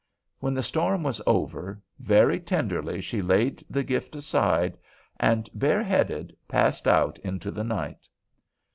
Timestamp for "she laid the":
3.01-3.83